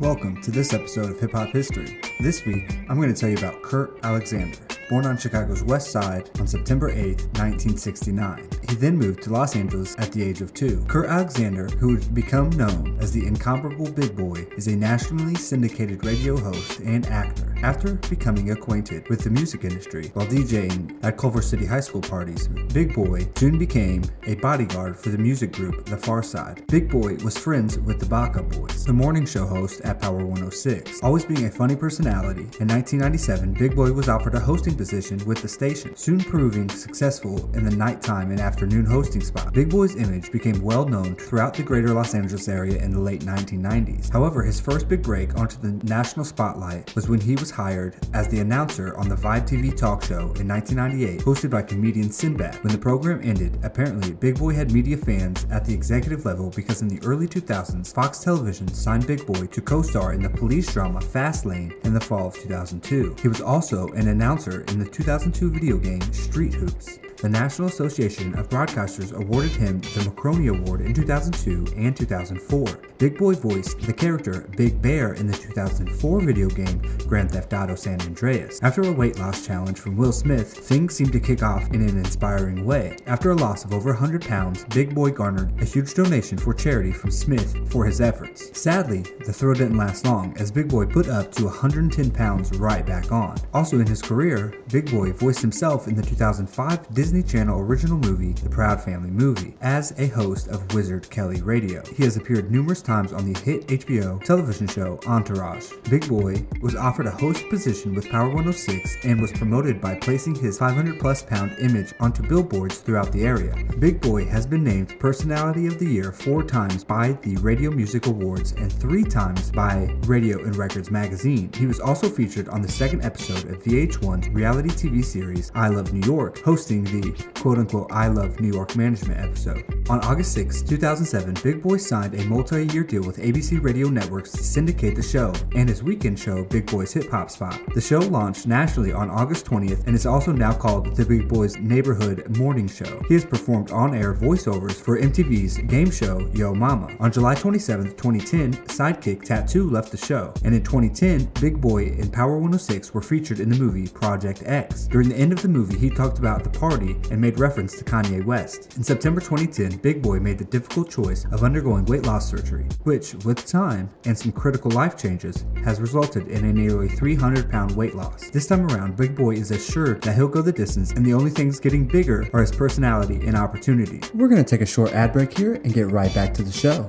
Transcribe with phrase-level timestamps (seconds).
[0.00, 2.00] Welcome to this episode of Hip Hop History.
[2.20, 4.56] This week, I'm going to tell you about Kurt Alexander.
[4.88, 6.96] Born on Chicago's West Side on September 8,
[7.36, 8.48] 1969.
[8.68, 10.84] He then moved to Los Angeles at the age of two.
[10.86, 16.04] Kurt Alexander, who would become known as the incomparable Big Boy, is a nationally syndicated
[16.04, 17.52] radio host and actor.
[17.62, 22.46] After becoming acquainted with the music industry while DJing at Culver City High School parties,
[22.72, 26.64] Big Boy soon became a bodyguard for the music group The Pharcyde.
[26.68, 31.02] Big Boy was friends with the Baka Boyz, the morning show host at Power 106.
[31.02, 35.42] Always being a funny personality, in 1997, Big Boy was offered a hosting position with
[35.42, 39.52] the station, soon proving successful in the nighttime and afternoon hosting spot.
[39.52, 43.22] Big Boy's image became well known throughout the greater Los Angeles area in the late
[43.22, 44.12] 1990s.
[44.12, 48.28] However, his first big break onto the national spotlight was when he was hired as
[48.28, 52.62] the announcer on the Vibe TV talk show in 1998, hosted by comedian Sinbad.
[52.62, 56.82] When the program ended, apparently Big Boy had media fans at the executive level because
[56.82, 60.72] in the early 2000s, Fox Television signed Big Boy to co star in the police
[60.72, 63.16] drama Fastlane in the fall of 2002.
[63.20, 66.98] He was also an announcer in the 2002 video game Street Hoops.
[67.20, 72.64] The National Association of Broadcasters awarded him the Marconi Award in 2002 and 2004.
[72.98, 77.74] Big Boy voiced the character Big Bear in the 2004 video game Grand Theft Auto
[77.74, 78.60] San Andreas.
[78.62, 81.98] After a weight loss challenge from Will Smith, things seemed to kick off in an
[81.98, 82.96] inspiring way.
[83.06, 86.92] After a loss of over 100 pounds, Big Boy garnered a huge donation for charity
[86.92, 88.56] from Smith for his efforts.
[88.56, 92.86] Sadly, the thrill didn't last long as Big Boy put up to 110 pounds right
[92.86, 93.36] back on.
[93.52, 97.96] Also in his career, Big Boy voiced himself in the 2005 Disney Disney Channel original
[97.96, 101.82] movie, The Proud Family Movie, as a host of Wizard Kelly Radio.
[101.96, 105.72] He has appeared numerous times on the hit HBO television show Entourage.
[105.88, 110.34] Big Boy was offered a host position with Power 106 and was promoted by placing
[110.34, 113.54] his 500 plus pound image onto billboards throughout the area.
[113.78, 118.04] Big Boy has been named Personality of the Year four times by the Radio Music
[118.04, 121.50] Awards and three times by Radio and Records magazine.
[121.54, 125.94] He was also featured on the second episode of VH1's reality TV series I Love
[125.94, 129.64] New York, hosting the the quote unquote I Love New York Management episode.
[129.88, 134.32] On August 6, 2007, Big Boy signed a multi year deal with ABC Radio Networks
[134.32, 137.58] to syndicate the show and his weekend show, Big Boy's Hip Hop Spot.
[137.74, 141.56] The show launched nationally on August 20th and is also now called the Big Boy's
[141.58, 143.00] Neighborhood Morning Show.
[143.08, 146.94] He has performed on air voiceovers for MTV's game show Yo Momma.
[147.00, 152.12] On July 27, 2010, Sidekick Tattoo left the show, and in 2010, Big Boy and
[152.12, 154.86] Power 106 were featured in the movie Project X.
[154.86, 157.84] During the end of the movie, he talked about the party and made reference to
[157.84, 158.76] Kanye West.
[158.76, 163.14] In September 2010, Big Boy made the difficult choice of undergoing weight loss surgery, which,
[163.24, 167.94] with time and some critical life changes, has resulted in a nearly 300 pound weight
[167.94, 168.30] loss.
[168.30, 171.30] This time around, Big Boy is assured that he'll go the distance, and the only
[171.30, 174.00] things getting bigger are his personality and opportunity.
[174.14, 176.52] We're going to take a short ad break here and get right back to the
[176.52, 176.88] show.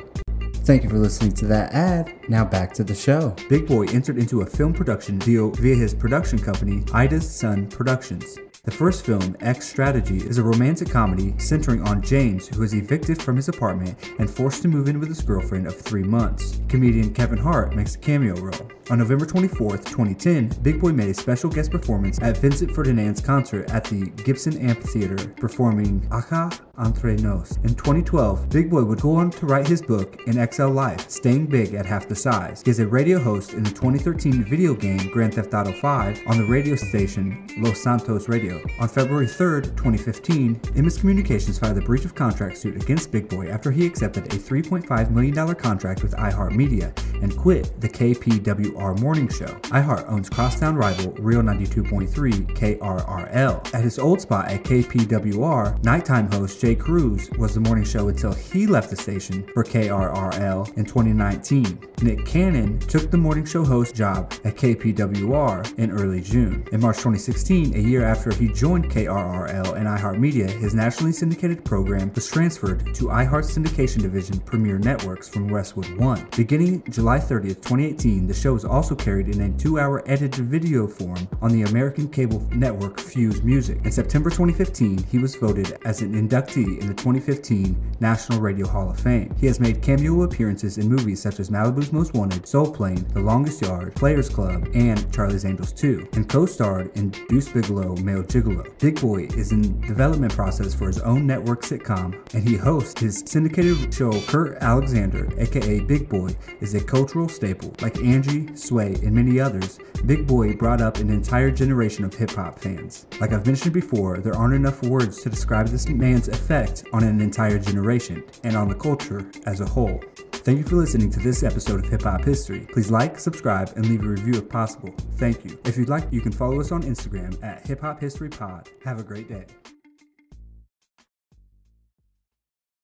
[0.70, 2.14] Thank you for listening to that ad.
[2.30, 3.36] Now back to the show.
[3.50, 8.38] Big Boy entered into a film production deal via his production company, Ida's Son Productions.
[8.64, 13.22] The first film, Ex Strategy, is a romantic comedy centering on James, who is evicted
[13.22, 16.60] from his apartment and forced to move in with his girlfriend of three months.
[16.68, 18.70] Comedian Kevin Hart makes a cameo role.
[18.90, 23.70] On November 24, 2010, Big Boy made a special guest performance at Vicente Fernández's concert
[23.70, 27.56] at the Gibson Amphitheater, performing Acá Entre Nos.
[27.58, 31.46] In 2012, Big Boy would go on to write his book, In XL Life, Staying
[31.46, 32.64] Big at Half the Size.
[32.66, 36.38] He is a radio host in the 2013 video game Grand Theft Auto 5 on
[36.40, 38.49] the radio station Los Santos Radio.
[38.80, 43.50] On February 3, 2015, Emmis Communications filed a breach of contract suit against Big Boy
[43.50, 49.48] after he accepted a $3.5 million contract with iHeartMedia and quit the KPWR morning show.
[49.70, 52.10] iHeart owns crosstown rival Real 92.3
[52.56, 53.74] KRRL.
[53.74, 58.34] At his old spot at KPWR, nighttime host J Cruz was the morning show until
[58.34, 61.88] he left the station for KRRL in 2019.
[62.02, 66.66] Nick Cannon took the morning show host job at KPWR in early June.
[66.72, 72.12] In March 2016, a year after he joined KRRL and iHeartMedia, his nationally syndicated program
[72.14, 76.28] was transferred to iHeart's syndication division Premiere Networks from Westwood One.
[76.36, 80.86] Beginning July 30th, 2018, the show was also carried in a two hour edited video
[80.86, 83.80] form on the American cable network Fuse Music.
[83.86, 88.90] In September 2015, he was voted as an inductee in the 2015 National Radio Hall
[88.90, 89.34] of Fame.
[89.40, 93.22] He has made cameo appearances in movies such as Malibu's Most Wanted, Soul Plane, The
[93.22, 98.24] Longest Yard, Players Club, and Charlie's Angels 2, and co starred in Deuce Bigalow Male
[98.24, 98.78] Gigolo.
[98.80, 103.24] Big Boy is in development process for his own network sitcom, and he hosts his
[103.26, 106.30] syndicated show Kurt Alexander, aka Big Boy,
[106.60, 107.74] is a cultural staple.
[107.82, 112.32] Like Angie, Sway, and many others, Big Boy brought up an entire generation of hip
[112.32, 113.08] hop fans.
[113.22, 117.22] Like I've mentioned before, there aren't enough words to describe this man's effect on an
[117.22, 120.02] entire generation and on the culture as a whole.
[120.34, 122.68] Thank you for listening to this episode of Hip Hop History.
[122.74, 124.94] Please like, subscribe, and leave a review if possible.
[125.14, 125.58] Thank you.
[125.64, 128.68] If you'd like, you can follow us on Instagram at Hip Hop History Pod.
[128.84, 129.46] Have a great day.